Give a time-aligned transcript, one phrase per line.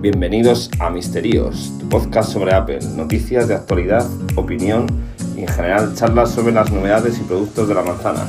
[0.00, 4.86] Bienvenidos a Misterios, tu podcast sobre Apple, noticias de actualidad, opinión
[5.36, 8.26] y en general charlas sobre las novedades y productos de la manzana.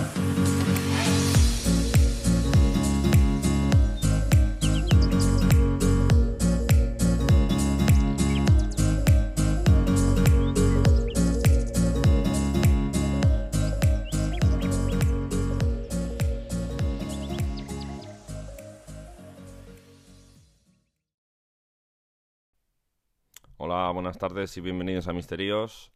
[23.94, 25.92] Buenas tardes y bienvenidos a Misterios.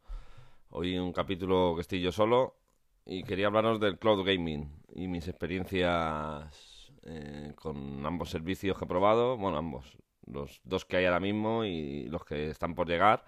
[0.68, 2.54] Hoy un capítulo que estoy yo solo
[3.06, 8.88] y quería hablaros del cloud gaming y mis experiencias eh, con ambos servicios que he
[8.88, 9.38] probado.
[9.38, 9.96] Bueno, ambos,
[10.26, 13.24] los dos que hay ahora mismo y los que están por llegar.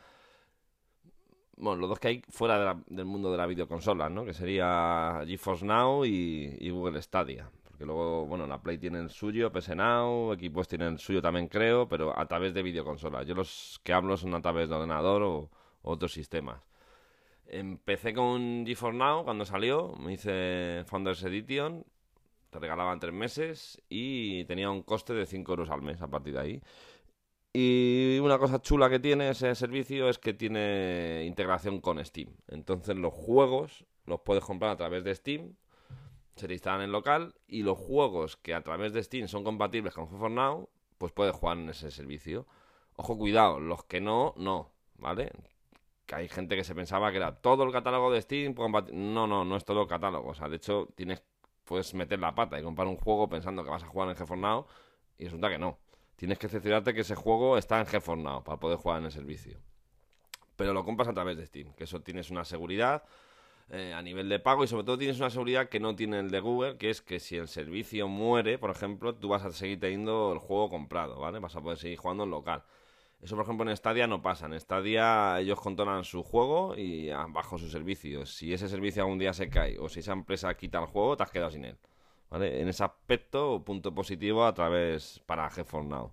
[1.57, 4.27] Bueno, los dos que hay fuera del mundo de la videoconsola, ¿no?
[4.27, 7.51] Que sería GeForce Now y Google Stadia.
[7.79, 11.47] Porque luego, bueno, la Play tiene el suyo, PS Now, equipos tienen el suyo también
[11.47, 13.25] creo, pero a través de videoconsolas.
[13.25, 15.49] Yo los que hablo son a través de ordenador o,
[15.83, 16.61] otros sistemas.
[17.47, 21.85] Empecé con GeForce Now cuando salió, me hice Founders Edition,
[22.51, 26.35] te regalaban tres meses y tenía un coste de 5 euros al mes a partir
[26.35, 26.63] de ahí.
[27.53, 32.35] Y una cosa chula que tiene ese servicio es que tiene integración con Steam.
[32.49, 35.55] Entonces los juegos los puedes comprar a través de Steam,
[36.39, 39.95] se te instalan en local y los juegos que a través de Steam son compatibles
[39.95, 42.47] con GeForce Now, pues puedes jugar en ese servicio.
[42.97, 45.31] Ojo, cuidado, los que no, no, ¿vale?
[46.07, 48.55] Que hay gente que se pensaba que era todo el catálogo de Steam.
[48.93, 50.31] No, no, no es todo el catálogo.
[50.31, 51.23] O sea, de hecho, tienes,
[51.65, 54.41] puedes meter la pata y comprar un juego pensando que vas a jugar en GeForce
[54.41, 54.67] Now
[55.19, 55.79] y resulta que no.
[56.17, 59.13] Tienes que cerciorarte que ese juego está en GeForce Now para poder jugar en el
[59.13, 59.61] servicio.
[60.57, 63.05] Pero lo compras a través de Steam, que eso tienes una seguridad
[63.71, 66.31] eh, a nivel de pago y sobre todo tienes una seguridad que no tiene el
[66.31, 69.79] de Google, que es que si el servicio muere, por ejemplo, tú vas a seguir
[69.79, 71.39] teniendo el juego comprado, ¿vale?
[71.39, 72.65] Vas a poder seguir jugando en local.
[73.21, 74.47] Eso, por ejemplo, en Stadia no pasa.
[74.47, 78.25] En Stadia ellos controlan su juego y ah, bajo su servicio.
[78.27, 81.25] Si ese servicio algún día se cae o si esa empresa quita el juego, te
[81.25, 81.77] has quedado sin él.
[82.31, 82.61] ¿Vale?
[82.61, 86.13] En ese aspecto, punto positivo a través para GeForce Now.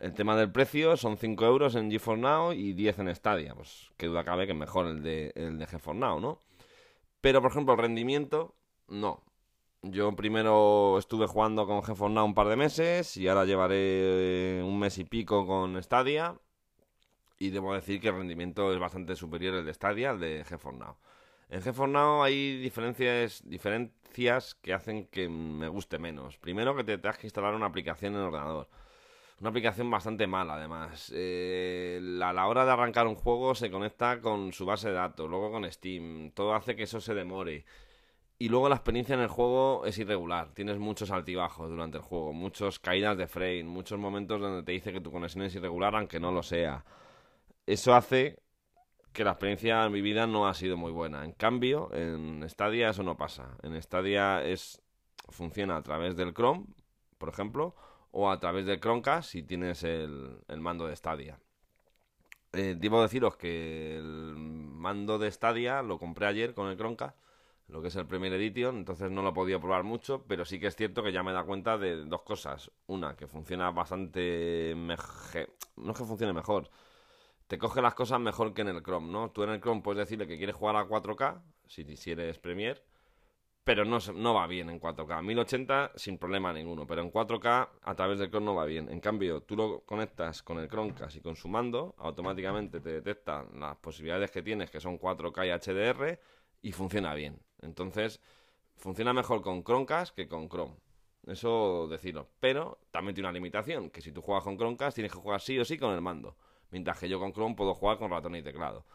[0.00, 3.54] El tema del precio son 5 euros en GeForce Now y 10 en Stadia.
[3.54, 6.40] Pues qué duda cabe que mejor el de, el de GeForce Now, ¿no?
[7.20, 8.54] Pero, por ejemplo, rendimiento,
[8.88, 9.22] no.
[9.82, 14.78] Yo primero estuve jugando con GeForce Now un par de meses y ahora llevaré un
[14.78, 16.36] mes y pico con Stadia.
[17.38, 20.78] Y debo decir que el rendimiento es bastante superior el de Stadia al de GeForce
[20.78, 20.96] Now.
[21.48, 26.38] En GeForce Now hay diferencias, diferencias que hacen que me guste menos.
[26.38, 28.68] Primero que te tengas que instalar una aplicación en el ordenador.
[29.40, 31.12] Una aplicación bastante mala, además.
[31.14, 35.30] Eh, a la hora de arrancar un juego se conecta con su base de datos,
[35.30, 36.32] luego con Steam.
[36.32, 37.64] Todo hace que eso se demore.
[38.38, 40.52] Y luego la experiencia en el juego es irregular.
[40.54, 44.92] Tienes muchos altibajos durante el juego, muchas caídas de frame, muchos momentos donde te dice
[44.92, 46.84] que tu conexión es irregular, aunque no lo sea.
[47.66, 48.40] Eso hace
[49.12, 51.24] que la experiencia en mi vida no ha sido muy buena.
[51.24, 53.56] En cambio, en Stadia eso no pasa.
[53.62, 54.82] En Stadia es
[55.28, 56.66] funciona a través del Chrome,
[57.18, 57.74] por ejemplo,
[58.20, 61.38] o a través del Chromecast si tienes el, el mando de Stadia.
[62.52, 67.16] Eh, debo deciros que el mando de Stadia lo compré ayer con el Chromecast,
[67.68, 70.58] lo que es el Premier Edition, entonces no lo he podido probar mucho, pero sí
[70.58, 72.72] que es cierto que ya me da cuenta de dos cosas.
[72.88, 76.70] Una, que funciona bastante mejor, no es que funcione mejor,
[77.46, 79.30] te coge las cosas mejor que en el Chrome, ¿no?
[79.30, 82.82] Tú en el Chrome puedes decirle que quieres jugar a 4K, si, si eres Premier,
[83.68, 85.22] pero no, no va bien en 4K.
[85.22, 88.88] 1080 sin problema ninguno, pero en 4K a través del Chrome no va bien.
[88.88, 93.44] En cambio, tú lo conectas con el Chromecast y con su mando, automáticamente te detecta
[93.54, 96.18] las posibilidades que tienes, que son 4K y HDR,
[96.62, 97.42] y funciona bien.
[97.60, 98.22] Entonces,
[98.74, 100.76] funciona mejor con Chromecast que con Chrome.
[101.26, 102.26] Eso decirlo.
[102.40, 105.58] Pero también tiene una limitación, que si tú juegas con Chromecast tienes que jugar sí
[105.58, 106.38] o sí con el mando.
[106.70, 108.86] Mientras que yo con Chrome puedo jugar con ratón y teclado.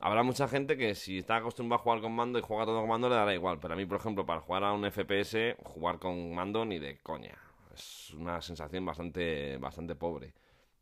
[0.00, 2.88] Habrá mucha gente que si está acostumbrado a jugar con mando y juega todo con
[2.88, 3.58] mando le dará igual.
[3.60, 6.98] Pero a mí, por ejemplo, para jugar a un FPS, jugar con mando ni de
[6.98, 7.38] coña.
[7.74, 10.34] Es una sensación bastante, bastante pobre.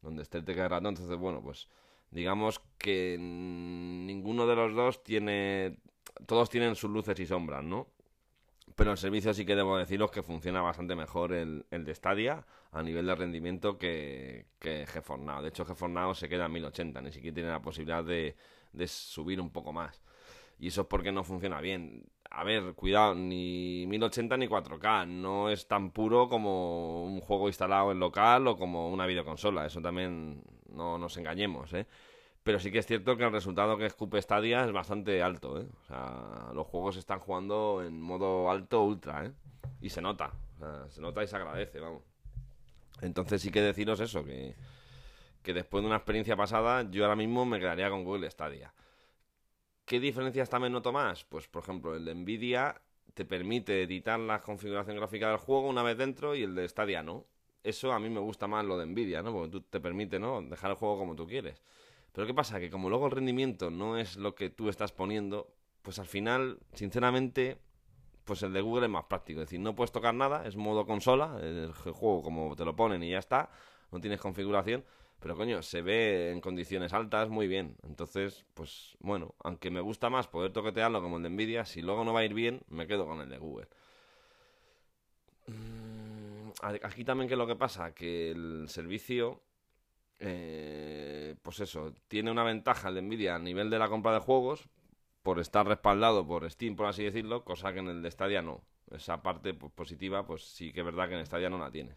[0.03, 0.89] Donde esté el teclado.
[0.89, 1.69] Entonces, bueno, pues
[2.11, 5.79] digamos que ninguno de los dos tiene...
[6.27, 7.89] Todos tienen sus luces y sombras, ¿no?
[8.75, 12.45] Pero el servicio sí que debo deciros que funciona bastante mejor el, el de Stadia
[12.73, 14.85] a nivel de rendimiento que, que.
[14.87, 18.35] De hecho, GeForce Now se queda en 1080, ni siquiera tiene la posibilidad de,
[18.73, 20.03] de subir un poco más.
[20.59, 22.07] Y eso es porque no funciona bien.
[22.31, 25.07] A ver, cuidado, ni 1080 ni 4K.
[25.07, 29.67] No es tan puro como un juego instalado en local o como una videoconsola.
[29.67, 31.87] Eso también no nos engañemos, ¿eh?
[32.45, 35.67] Pero sí que es cierto que el resultado que escupe Stadia es bastante alto, ¿eh?
[35.83, 39.33] O sea, los juegos están jugando en modo alto ultra, ¿eh?
[39.81, 42.03] Y se nota, o sea, se nota y se agradece, vamos.
[43.01, 44.55] Entonces sí que deciros eso, que,
[45.43, 48.75] que después de una experiencia pasada, yo ahora mismo me quedaría con Google Stadia.
[49.87, 51.25] ¿Qué diferencias también noto más?
[51.25, 52.81] Pues, por ejemplo, el de Nvidia
[53.15, 57.03] te permite editar la configuración gráfica del juego una vez dentro y el de Stadia
[57.03, 57.25] no.
[57.63, 59.33] Eso a mí me gusta más lo de Nvidia, ¿no?
[59.33, 60.43] Porque tú te permite, ¿no?
[60.43, 61.63] Dejar el juego como tú quieres.
[62.15, 62.61] Pero ¿qué pasa?
[62.61, 65.53] Que como luego el rendimiento no es lo que tú estás poniendo,
[65.83, 67.59] pues al final, sinceramente,
[68.25, 69.41] pues el de Google es más práctico.
[69.41, 73.03] Es decir, no puedes tocar nada, es modo consola, el juego como te lo ponen
[73.03, 73.51] y ya está,
[73.91, 74.85] no tienes configuración.
[75.19, 77.77] Pero coño, se ve en condiciones altas muy bien.
[77.83, 82.05] Entonces, pues bueno, aunque me gusta más poder toquetearlo como el de Nvidia, si luego
[82.05, 83.67] no va a ir bien, me quedo con el de Google.
[85.49, 87.93] Mm, aquí también, ¿qué es lo que pasa?
[87.93, 89.41] Que el servicio,
[90.19, 94.21] eh, pues eso, tiene una ventaja el de Nvidia a nivel de la compra de
[94.21, 94.69] juegos,
[95.23, 98.63] por estar respaldado por Steam, por así decirlo, cosa que en el de Stadia no.
[98.91, 101.97] Esa parte pues, positiva, pues sí que es verdad que en Stadia no la tienes.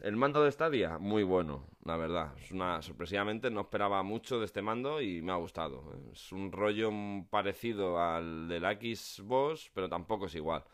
[0.00, 2.32] El mando de Stadia, muy bueno, la verdad.
[2.38, 5.94] Es una, sorpresivamente no esperaba mucho de este mando y me ha gustado.
[6.12, 6.90] Es un rollo
[7.30, 10.64] parecido al del Xbox, pero tampoco es igual.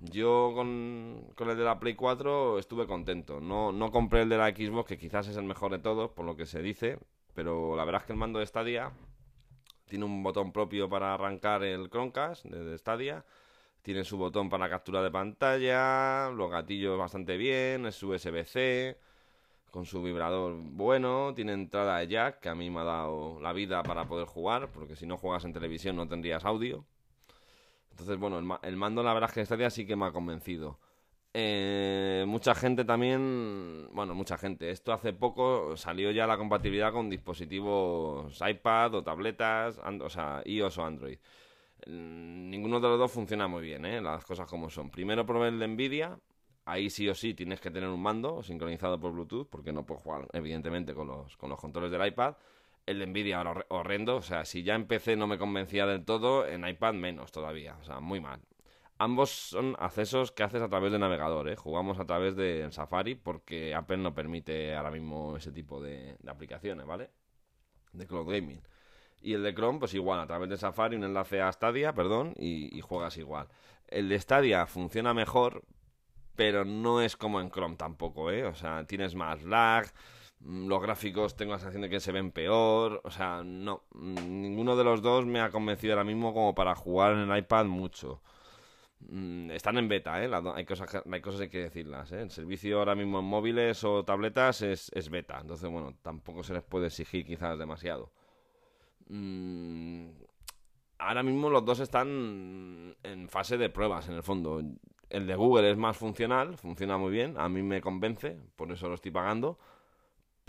[0.00, 3.40] Yo con, el de la Play 4 estuve contento.
[3.40, 6.24] No, no compré el de la Xbox, que quizás es el mejor de todos, por
[6.24, 6.98] lo que se dice.
[7.34, 8.92] Pero la verdad es que el mando de Stadia
[9.86, 13.24] tiene un botón propio para arrancar el Chromecast de Stadia
[13.82, 18.98] tiene su botón para captura de pantalla, los gatillos bastante bien, es USB-C,
[19.70, 23.52] con su vibrador bueno, tiene entrada de jack, que a mí me ha dado la
[23.52, 26.84] vida para poder jugar, porque si no juegas en televisión no tendrías audio.
[27.90, 30.78] Entonces, bueno, el, mando la verdad es que día sí que me ha convencido.
[31.32, 34.70] Eh, mucha gente también, bueno, mucha gente.
[34.70, 40.78] Esto hace poco salió ya la compatibilidad con dispositivos iPad o tabletas, o sea, iOS
[40.78, 41.18] o Android.
[41.86, 44.00] Mm, ninguno de los dos funciona muy bien, ¿eh?
[44.00, 44.90] las cosas como son.
[44.90, 46.18] Primero probé el de Nvidia,
[46.64, 50.02] ahí sí o sí tienes que tener un mando sincronizado por Bluetooth, porque no puedes
[50.02, 52.34] jugar, evidentemente, con los, con los controles del iPad.
[52.90, 56.94] El Nvidia horrendo, o sea, si ya empecé no me convencía del todo, en iPad
[56.94, 58.40] menos todavía, o sea, muy mal.
[58.98, 61.56] Ambos son accesos que haces a través de navegador, ¿eh?
[61.56, 66.84] jugamos a través de Safari porque Apple no permite ahora mismo ese tipo de, aplicaciones,
[66.84, 67.10] ¿vale?
[67.92, 68.60] De cloud gaming.
[69.22, 72.34] Y el de Chrome, pues igual, a través de Safari, un enlace a Stadia, perdón,
[72.36, 73.48] y, juegas igual.
[73.88, 75.62] El de Stadia funciona mejor,
[76.36, 78.44] pero no es como en Chrome tampoco, ¿eh?
[78.44, 79.86] O sea, tienes más lag,
[80.44, 84.76] los gráficos tengo la sensación de que se ven peor, o sea, no, mm, ninguno
[84.76, 88.22] de los dos me ha convencido ahora mismo como para jugar en el iPad mucho.
[89.00, 90.30] Mm, están en beta, ¿eh?
[90.54, 92.22] hay, cosas hay cosas que hay que decirlas, ¿eh?
[92.22, 96.54] El servicio ahora mismo en móviles o tabletas es, es beta, entonces, bueno, tampoco se
[96.54, 98.12] les puede exigir quizás demasiado.
[99.08, 100.10] Mm,
[100.98, 104.62] ahora mismo los dos están en fase de pruebas, en el fondo.
[105.08, 108.88] El de Google es más funcional, funciona muy bien, a mí me convence, por eso
[108.88, 109.58] lo estoy pagando.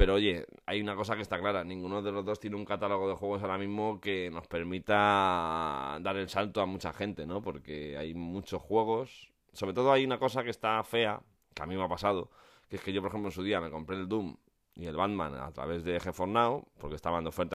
[0.02, 3.08] Pero oye, hay una cosa que está clara, ninguno de los dos tiene un catálogo
[3.08, 7.44] de juegos ahora mismo que nos permita dar el salto a mucha gente, ¿no?
[7.44, 11.22] Porque hay muchos juegos, sobre todo hay una cosa que está fea,
[11.54, 12.32] que a mí me ha pasado,
[12.68, 14.36] que es que yo, por ejemplo, en su día me compré el Doom
[14.74, 17.54] y el Batman a través de GeForce Now, porque estaban de oferta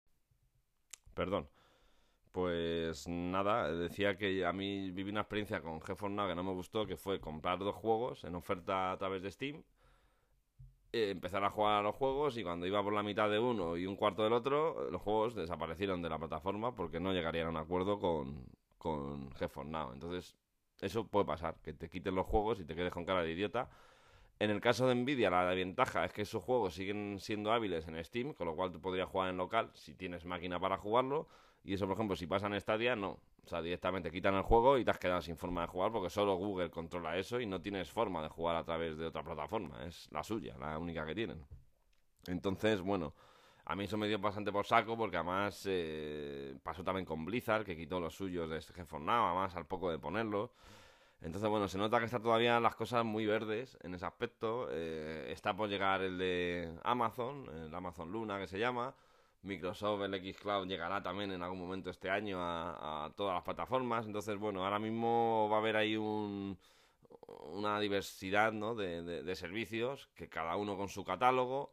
[1.14, 1.49] Perdón.
[2.31, 6.53] Pues nada, decía que a mí viví una experiencia con GeForce Now que no me
[6.53, 9.63] gustó, que fue comprar dos juegos en oferta a través de Steam,
[10.96, 13.77] eh, empezar a jugar a los juegos y cuando iba por la mitad de uno
[13.77, 17.51] y un cuarto del otro, los juegos desaparecieron de la plataforma porque no llegarían a
[17.51, 18.46] un acuerdo con,
[18.79, 19.93] con GeForce Now.
[19.93, 20.36] Entonces,
[20.81, 23.69] eso puede pasar, que te quiten los juegos y te quedes con cara de idiota.
[24.39, 28.05] En el caso de Nvidia, la ventaja es que esos juegos siguen siendo hábiles en
[28.05, 31.27] Steam, con lo cual tú podrías jugar en local si tienes máquina para jugarlo.
[31.65, 33.19] Y eso, por ejemplo, si pasa en Stadia, no.
[33.44, 36.11] O sea, directamente quitan el juego y te has quedado sin forma de jugar porque
[36.11, 39.85] solo Google controla eso y no tienes forma de jugar a través de otra plataforma.
[39.85, 41.44] Es la suya, la única que tienen.
[42.27, 43.15] Entonces, bueno,
[43.65, 47.65] a mí eso me dio bastante por saco porque además eh, pasó también con Blizzard,
[47.65, 50.53] que quitó los suyos de GeForce Now, además al poco de ponerlo.
[51.23, 54.69] Entonces, bueno, se nota que está todavía las cosas muy verdes en ese aspecto.
[54.71, 58.94] Eh, está por llegar el de Amazon, el Amazon Luna que se llama.
[59.44, 64.06] Microsoft, el Xcloud llegará también en algún momento este año a, todas las plataformas.
[64.06, 66.58] Entonces, bueno, ahora mismo va a haber ahí un,
[67.53, 68.74] una diversidad ¿no?
[68.74, 71.72] de servicios, que cada uno con su catálogo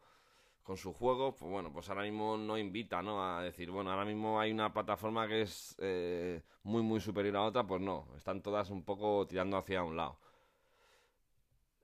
[0.64, 3.24] con su juego, pues bueno, pues ahora mismo no invita, ¿no?
[3.24, 7.44] A decir, bueno, ahora mismo hay una plataforma que es eh, muy, muy superior a
[7.44, 10.20] otra, pues no, están todas un poco tirando hacia un lado.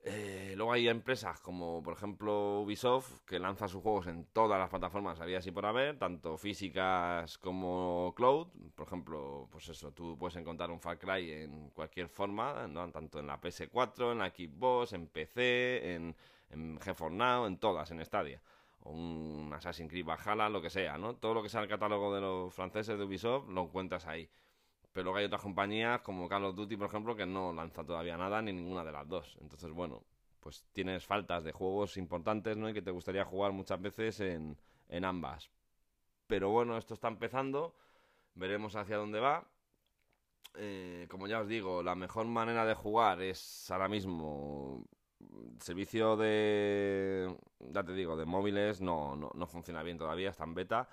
[0.03, 4.69] Eh, luego hay empresas como, por ejemplo, Ubisoft, que lanza sus juegos en todas las
[4.69, 8.47] plataformas, había así por haber, tanto físicas como cloud.
[8.75, 12.89] Por ejemplo, pues eso, tú puedes encontrar un Far Cry en cualquier forma, ¿no?
[12.91, 16.15] tanto en la PS4, en la Xbox, en PC, en,
[16.51, 18.41] en GeForce Now, en todas, en Stadia
[18.87, 21.15] o un Assassin's Creed Valhalla, lo que sea, ¿no?
[21.15, 24.29] Todo lo que sea el catálogo de los franceses de Ubisoft lo encuentras ahí.
[24.97, 28.17] Pero luego hay otras compañías como Call of Duty, por ejemplo, que no lanza todavía
[28.17, 29.37] nada ni ninguna de las dos.
[29.41, 30.03] Entonces, bueno,
[30.39, 32.67] pues tienes faltas de juegos importantes, ¿no?
[32.67, 34.57] Y que te gustaría jugar muchas veces en,
[34.89, 35.51] en ambas.
[36.25, 37.75] Pero bueno, esto está empezando,
[38.33, 39.45] veremos hacia dónde va.
[40.55, 44.83] Eh, como ya os digo, la mejor manera de jugar es ahora mismo
[45.59, 50.55] servicio de, ya te digo, de móviles no, no, no funciona bien todavía, está en
[50.55, 50.89] beta.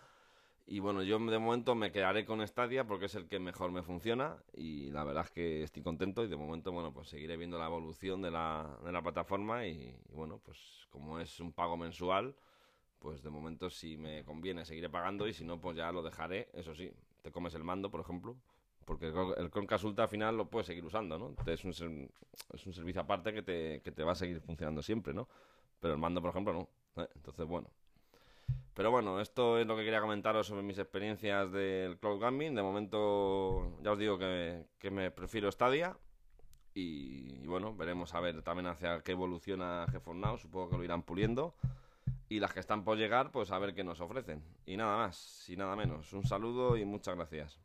[0.67, 3.83] Y bueno, yo de momento me quedaré con Stadia porque es el que mejor me
[3.83, 7.59] funciona y la verdad es que estoy contento y de momento, bueno, pues seguiré viendo
[7.59, 12.35] la evolución de la, de la plataforma y, bueno, pues como es un pago mensual,
[12.99, 16.49] pues de momento si me conviene seguiré pagando y si no, pues ya lo dejaré.
[16.55, 16.91] Eso sí,
[17.21, 18.35] te comes el mando, por ejemplo,
[18.87, 21.35] porque el Chromecast Ultra al final lo puedes seguir usando, ¿no?
[21.47, 25.13] Es un, es un servicio aparte que te, que te va a seguir funcionando siempre,
[25.13, 25.29] ¿no?
[25.79, 27.03] Pero el mando, por ejemplo, no.
[27.03, 27.09] ¿eh?
[27.15, 27.69] Entonces, bueno.
[28.75, 32.55] Pero bueno, esto es lo que quería comentaros sobre mis experiencias del Cloud Gaming.
[32.57, 35.97] De momento, ya os digo que, que me prefiero Stadia.
[36.75, 40.39] Y, bueno, veremos a ver también hacia qué evoluciona GeForce Now.
[40.39, 41.55] Supongo que lo irán puliendo.
[42.29, 44.43] Y las que están por llegar, pues a ver qué nos ofrecen.
[44.67, 46.13] Y nada más, y nada menos.
[46.13, 47.64] Un saludo y muchas gracias.